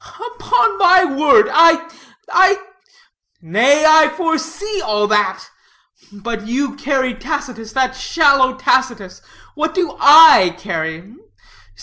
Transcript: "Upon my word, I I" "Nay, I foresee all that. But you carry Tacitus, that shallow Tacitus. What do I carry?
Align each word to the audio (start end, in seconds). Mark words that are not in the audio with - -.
"Upon 0.33 0.79
my 0.79 1.05
word, 1.05 1.47
I 1.53 1.87
I" 2.33 2.59
"Nay, 3.43 3.85
I 3.85 4.09
foresee 4.09 4.81
all 4.81 5.05
that. 5.05 5.45
But 6.11 6.47
you 6.47 6.73
carry 6.75 7.13
Tacitus, 7.13 7.73
that 7.73 7.95
shallow 7.95 8.55
Tacitus. 8.57 9.21
What 9.53 9.75
do 9.75 9.95
I 9.99 10.55
carry? 10.57 11.13